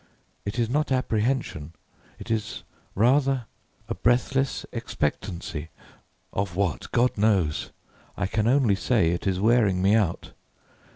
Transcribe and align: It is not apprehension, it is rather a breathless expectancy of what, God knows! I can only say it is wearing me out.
It 0.45 0.57
is 0.57 0.67
not 0.67 0.91
apprehension, 0.91 1.73
it 2.17 2.31
is 2.31 2.63
rather 2.95 3.45
a 3.87 3.93
breathless 3.93 4.65
expectancy 4.71 5.69
of 6.33 6.55
what, 6.55 6.91
God 6.91 7.19
knows! 7.19 7.69
I 8.17 8.25
can 8.25 8.47
only 8.47 8.73
say 8.73 9.11
it 9.11 9.27
is 9.27 9.39
wearing 9.39 9.79
me 9.79 9.93
out. 9.93 10.31